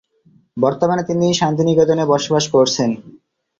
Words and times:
বর্তমানে 0.57 1.03
তিনি 1.09 1.27
শান্তিনিকেতনে 1.33 2.03
বসবাস 2.05 2.45
করছেন। 2.55 2.89